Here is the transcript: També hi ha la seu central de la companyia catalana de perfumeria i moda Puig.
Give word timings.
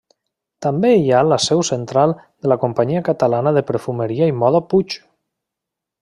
També 0.65 0.89
hi 0.99 1.11
ha 1.17 1.19
la 1.31 1.37
seu 1.47 1.59
central 1.69 2.15
de 2.45 2.49
la 2.53 2.57
companyia 2.65 3.03
catalana 3.13 3.53
de 3.59 3.63
perfumeria 3.71 4.31
i 4.35 4.39
moda 4.45 4.63
Puig. 4.73 4.97